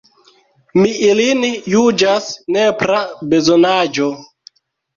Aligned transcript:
Mi 0.79 0.93
ilin 1.09 1.45
juĝas 1.75 2.31
nepra 2.57 3.05
bezonaĵo. 3.37 4.13